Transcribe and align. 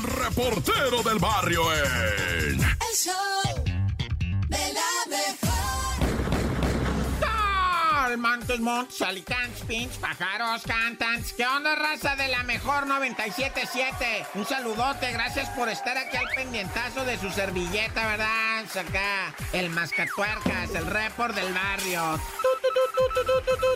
el 0.00 0.06
reportero 0.06 1.02
del 1.02 1.18
barrio 1.18 1.62
en... 1.74 2.60
El 2.60 2.96
show 2.96 3.64
de 4.48 4.72
la 4.72 5.16
mejor. 5.16 5.50
Montes, 8.16 8.60
Montes, 8.60 9.02
Alicantes, 9.02 9.62
Pinch, 9.68 9.92
pájaros, 9.98 10.62
cantantes. 10.62 11.32
¿Qué 11.32 11.46
onda, 11.46 11.74
raza 11.76 12.16
de 12.16 12.28
la 12.28 12.42
mejor 12.42 12.86
977? 12.86 14.26
Un 14.34 14.46
saludote, 14.46 15.12
gracias 15.12 15.48
por 15.50 15.68
estar 15.68 15.96
aquí 15.96 16.16
al 16.16 16.28
pendientazo 16.34 17.04
de 17.04 17.18
su 17.18 17.30
servilleta, 17.30 18.06
¿verdad? 18.06 18.64
Acá, 18.76 19.34
el 19.52 19.70
mascatuercas, 19.70 20.74
el 20.74 20.86
report 20.86 21.34
del 21.34 21.52
barrio. 21.52 22.20
Tu, 22.42 22.48
tu, 22.62 23.44
tu, 23.44 23.69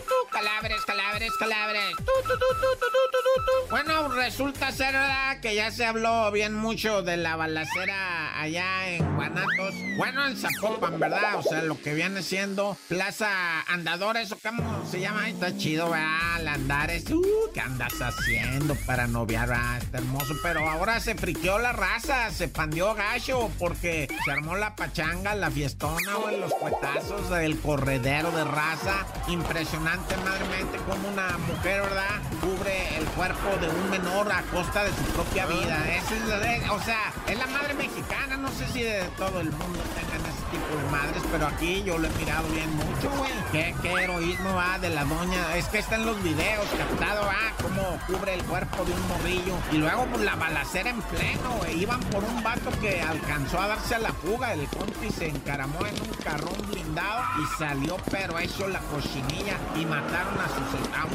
Calabres, 0.45 0.85
calabres, 0.85 1.31
calabres. 1.39 1.95
Tu, 1.97 2.03
tu, 2.05 2.37
tu. 2.37 3.69
Bueno, 3.71 4.09
resulta 4.09 4.71
ser, 4.71 4.93
¿verdad? 4.93 5.39
Que 5.41 5.55
ya 5.55 5.71
se 5.71 5.85
habló 5.85 6.31
bien 6.31 6.53
mucho 6.53 7.01
de 7.01 7.17
la 7.17 7.35
balacera 7.35 8.39
allá 8.39 8.89
en 8.89 9.15
Guanatos. 9.15 9.73
Bueno, 9.97 10.27
en 10.27 10.37
Zapopan, 10.37 10.99
¿verdad? 10.99 11.37
O 11.37 11.41
sea, 11.41 11.63
lo 11.63 11.81
que 11.81 11.95
viene 11.95 12.21
siendo 12.21 12.77
Plaza 12.87 13.61
Andadores, 13.61 14.31
o 14.31 14.37
cómo 14.37 14.85
se 14.85 14.99
llama. 14.99 15.23
Ay, 15.23 15.33
Está 15.33 15.57
chido, 15.57 15.89
¿verdad? 15.89 16.39
El 16.39 16.47
Andares. 16.47 17.09
Uh, 17.09 17.49
¿qué 17.53 17.61
andas 17.61 17.93
haciendo 17.99 18.75
para 18.85 19.07
noviar? 19.07 19.51
Ah, 19.51 19.79
está 19.81 19.97
hermoso. 19.97 20.35
Pero 20.43 20.69
ahora 20.69 20.99
se 20.99 21.15
friqueó 21.15 21.57
la 21.57 21.73
raza, 21.73 22.29
se 22.31 22.47
pandió 22.47 22.93
gacho, 22.93 23.49
porque 23.57 24.07
se 24.23 24.31
armó 24.31 24.55
la 24.55 24.75
pachanga, 24.75 25.33
la 25.33 25.49
fiestona, 25.49 26.15
güey, 26.21 26.39
los 26.39 26.53
cuetazos, 26.53 27.31
el 27.31 27.59
corredero 27.59 28.31
de 28.31 28.43
raza. 28.43 29.05
Impresionante, 29.27 30.15
como 30.39 31.07
una 31.07 31.37
mujer, 31.37 31.81
¿verdad? 31.81 32.19
Cubre 32.41 32.97
el 32.97 33.05
cuerpo 33.05 33.49
de 33.61 33.69
un 33.69 33.89
menor 33.89 34.31
a 34.31 34.41
costa 34.43 34.83
de 34.83 34.89
su 34.91 35.03
propia 35.13 35.45
vida. 35.45 35.77
Esa 35.95 36.15
es 36.15 36.27
de- 36.27 36.69
o 36.69 36.79
sea, 36.81 37.13
es 37.27 37.37
la 37.39 37.47
madre 37.47 37.73
mexicana. 37.73 38.34
Si 38.75 38.83
de 38.83 39.03
todo 39.15 39.39
el 39.39 39.49
mundo 39.51 39.79
tengan 39.95 40.19
ese 40.19 40.43
tipo 40.51 40.75
de 40.75 40.91
madres, 40.91 41.23
pero 41.31 41.47
aquí 41.47 41.81
yo 41.83 41.97
lo 41.97 42.09
he 42.09 42.11
mirado 42.17 42.45
bien 42.49 42.69
mucho, 42.75 43.09
güey. 43.15 43.31
¿Qué, 43.53 43.73
heroísmo 44.03 44.53
va 44.53 44.77
de 44.79 44.89
la 44.89 45.05
doña? 45.05 45.55
Es 45.55 45.69
que 45.69 45.77
está 45.77 45.95
en 45.95 46.05
los 46.05 46.21
videos 46.21 46.65
captado, 46.77 47.21
ah, 47.23 47.53
cómo 47.61 47.97
cubre 48.05 48.33
el 48.33 48.43
cuerpo 48.43 48.83
de 48.83 48.91
un 48.91 49.07
morrillo. 49.07 49.55
Y 49.71 49.77
luego, 49.77 50.05
pues, 50.07 50.23
la 50.23 50.35
balacera 50.35 50.89
en 50.89 51.01
pleno, 51.03 51.51
güey. 51.59 51.83
Iban 51.83 52.01
por 52.01 52.21
un 52.25 52.43
vato 52.43 52.69
que 52.81 53.01
alcanzó 53.01 53.61
a 53.61 53.67
darse 53.67 53.95
a 53.95 53.99
la 53.99 54.11
fuga. 54.11 54.51
El 54.51 54.67
compi 54.67 55.09
se 55.09 55.29
encaramó 55.29 55.79
en 55.85 55.95
un 56.01 56.09
carrón 56.21 56.57
blindado 56.69 57.23
y 57.41 57.57
salió, 57.57 57.95
pero 58.11 58.37
hecho 58.39 58.67
la 58.67 58.79
cochinilla. 58.79 59.57
Y 59.79 59.85
mataron 59.85 60.37
a, 60.37 60.49
sus, 60.49 60.93
a 60.93 61.05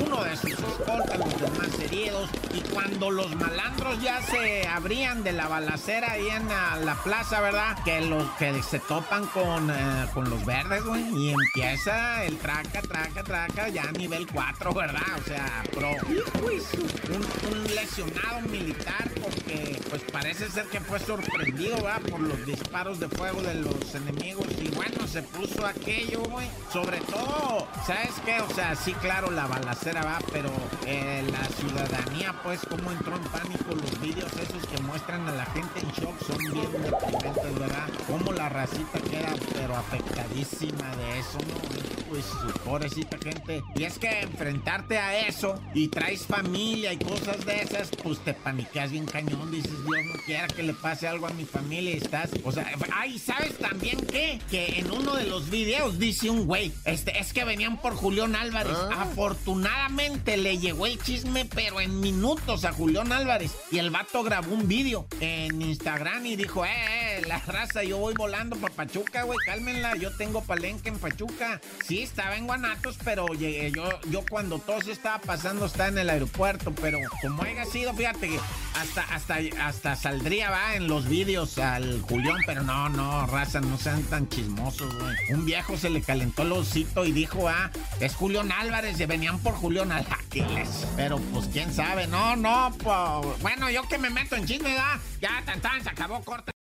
Y 2.52 2.60
cuando 2.72 3.10
los 3.10 3.34
malandros 3.36 4.00
ya 4.00 4.22
se 4.22 4.66
abrían 4.66 5.22
de 5.22 5.32
la 5.32 5.48
balacera 5.48 6.12
ahí 6.12 6.28
en 6.28 6.48
la, 6.48 6.76
la 6.76 6.94
plaza, 7.02 7.40
¿verdad? 7.40 7.76
Que 7.84 8.00
los 8.00 8.24
que 8.32 8.62
se 8.62 8.78
topan 8.78 9.26
con, 9.26 9.70
eh, 9.70 10.06
con 10.14 10.28
los 10.30 10.44
verdes, 10.44 10.82
güey. 10.84 11.02
Y 11.16 11.30
empieza 11.30 12.24
el 12.24 12.38
traca, 12.38 12.80
traca, 12.82 13.22
traca, 13.22 13.68
ya 13.68 13.82
a 13.82 13.92
nivel 13.92 14.26
4, 14.26 14.72
¿verdad? 14.72 15.02
O 15.18 15.28
sea, 15.28 15.62
pro. 15.72 15.90
Un, 15.90 17.52
un 17.52 17.74
lesionado 17.74 18.40
militar 18.50 19.10
porque, 19.20 19.80
pues 19.90 20.02
parece 20.10 20.50
ser 20.50 20.66
que 20.66 20.80
fue 20.80 20.98
sorprendido, 20.98 21.76
¿verdad? 21.76 22.00
Por 22.10 22.20
los 22.20 22.46
disparos 22.46 22.98
de 22.98 23.08
fuego 23.08 23.42
de 23.42 23.54
los 23.54 23.94
enemigos. 23.94 24.46
Y 24.60 24.68
bueno, 24.74 25.06
se 25.06 25.22
puso 25.22 25.66
aquello, 25.66 26.22
güey. 26.22 26.48
Sobre 26.72 26.98
todo, 27.00 27.68
¿sabes 27.86 28.12
qué? 28.24 28.40
O 28.40 28.50
sea, 28.54 28.74
sí, 28.74 28.92
claro, 28.94 29.30
la 29.30 29.46
balacera 29.46 30.02
va, 30.02 30.18
pero 30.32 30.50
eh, 30.86 31.24
la 31.30 31.44
ciudadanía, 31.90 32.34
pues, 32.42 32.60
cómo 32.68 32.90
entró 32.92 33.16
en 33.16 33.22
pánico. 33.24 33.74
Los 33.74 34.00
vídeos 34.00 34.32
esos 34.34 34.66
que 34.66 34.80
muestran 34.82 35.28
a 35.28 35.32
la 35.32 35.44
gente 35.46 35.80
en 35.80 35.90
shock 35.90 36.16
son 36.24 36.38
bien 36.38 36.70
deprimentes, 36.82 37.58
¿verdad? 37.58 37.88
Cómo 38.10 38.32
la 38.32 38.48
racita 38.48 38.98
queda, 39.08 39.34
pero 39.54 39.76
afectadísima 39.76 40.96
de 40.96 41.18
eso, 41.20 41.38
¿no? 41.38 42.00
Pues, 42.10 42.24
pobrecita 42.64 43.16
gente. 43.18 43.62
Y 43.76 43.84
es 43.84 43.98
que 43.98 44.20
enfrentarte 44.20 44.98
a 44.98 45.26
eso 45.26 45.58
y 45.74 45.88
traes 45.88 46.26
familia 46.26 46.92
y 46.92 46.98
cosas 46.98 47.46
de 47.46 47.62
esas, 47.62 47.88
pues 48.02 48.18
te 48.18 48.34
paniqueas 48.34 48.90
bien 48.90 49.06
cañón. 49.06 49.50
Dices, 49.50 49.70
Dios 49.70 50.04
no 50.06 50.20
quiera 50.26 50.46
que 50.48 50.62
le 50.62 50.74
pase 50.74 51.08
algo 51.08 51.28
a 51.28 51.30
mi 51.30 51.44
familia 51.44 51.92
y 51.92 51.96
estás. 51.98 52.30
O 52.44 52.52
sea, 52.52 52.70
ay, 52.92 53.18
¿sabes 53.18 53.56
también 53.58 53.96
qué? 54.06 54.40
Que 54.50 54.80
en 54.80 54.90
uno 54.90 55.14
de 55.14 55.24
los 55.24 55.48
videos 55.48 55.98
dice 55.98 56.28
un 56.28 56.46
güey, 56.46 56.72
este, 56.84 57.18
es 57.18 57.32
que 57.32 57.44
venían 57.44 57.80
por 57.80 57.94
Julián 57.94 58.34
Álvarez. 58.34 58.76
Afortunadamente 58.92 60.36
le 60.36 60.58
llegó 60.58 60.86
el 60.86 61.00
chisme, 61.00 61.44
pero 61.46 61.80
en 61.80 62.00
minutos 62.00 62.64
a 62.64 62.72
Julián 62.72 63.12
Álvarez. 63.12 63.52
Y 63.70 63.78
el 63.78 63.90
vato 63.90 64.22
grabó 64.22 64.52
un 64.52 64.68
video 64.68 65.06
en 65.20 65.62
Instagram 65.62 66.26
y 66.26 66.36
dijo, 66.36 66.66
eh, 66.66 66.68
eh, 66.70 66.99
la 67.28 67.38
raza, 67.38 67.82
yo 67.82 67.98
voy 67.98 68.14
volando 68.14 68.56
para 68.56 68.74
Pachuca, 68.74 69.22
güey, 69.24 69.38
cálmenla, 69.44 69.96
yo 69.96 70.10
tengo 70.16 70.42
palenque 70.42 70.88
en 70.88 70.98
Pachuca. 70.98 71.60
Sí, 71.86 72.02
estaba 72.02 72.36
en 72.36 72.46
Guanatos, 72.46 72.98
pero 73.04 73.26
llegué, 73.28 73.70
yo, 73.72 73.88
yo 74.10 74.24
cuando 74.28 74.58
todo 74.58 74.80
se 74.80 74.92
estaba 74.92 75.18
pasando 75.20 75.66
estaba 75.66 75.88
en 75.88 75.98
el 75.98 76.10
aeropuerto, 76.10 76.72
pero 76.74 76.98
como 77.20 77.42
haya 77.42 77.64
sido, 77.64 77.92
fíjate, 77.94 78.30
hasta, 78.74 79.02
hasta, 79.14 79.38
hasta 79.60 79.96
saldría, 79.96 80.50
va, 80.50 80.74
en 80.74 80.88
los 80.88 81.08
vídeos 81.08 81.58
al 81.58 82.00
Julián, 82.02 82.38
pero 82.46 82.62
no, 82.62 82.88
no, 82.88 83.26
raza, 83.26 83.60
no 83.60 83.78
sean 83.78 84.02
tan 84.04 84.28
chismosos, 84.28 84.94
güey. 84.98 85.16
Un 85.30 85.44
viejo 85.44 85.76
se 85.76 85.90
le 85.90 86.02
calentó 86.02 86.42
el 86.42 86.52
osito 86.52 87.04
y 87.04 87.12
dijo, 87.12 87.48
ah, 87.48 87.70
es 88.00 88.14
Julián 88.14 88.52
Álvarez, 88.52 88.98
y 89.00 89.06
venían 89.06 89.38
por 89.40 89.54
Julián 89.54 89.92
Álvarez. 89.92 90.86
Pero 90.96 91.18
pues 91.18 91.48
quién 91.52 91.72
sabe, 91.72 92.06
no, 92.06 92.36
no, 92.36 92.72
pues, 92.78 93.40
bueno, 93.42 93.70
yo 93.70 93.86
que 93.88 93.98
me 93.98 94.10
meto 94.10 94.36
en 94.36 94.46
chisme, 94.46 94.70
¿verdad? 94.70 95.00
ya 95.20 95.42
tan 95.44 95.60
tan, 95.60 95.82
se 95.82 95.90
acabó 95.90 96.20
corta. 96.24 96.52